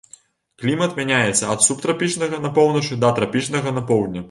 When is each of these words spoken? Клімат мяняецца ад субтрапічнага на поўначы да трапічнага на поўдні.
Клімат 0.63 0.95
мяняецца 0.99 1.51
ад 1.57 1.67
субтрапічнага 1.67 2.41
на 2.47 2.53
поўначы 2.57 3.01
да 3.07 3.15
трапічнага 3.21 3.79
на 3.81 3.89
поўдні. 3.93 4.19